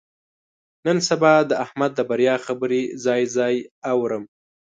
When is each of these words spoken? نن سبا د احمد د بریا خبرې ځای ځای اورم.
نن 0.85 0.97
سبا 1.09 1.33
د 1.49 1.51
احمد 1.65 1.91
د 1.95 1.99
بریا 2.09 2.35
خبرې 2.45 2.81
ځای 3.05 3.21
ځای 3.35 3.55
اورم. 3.91 4.23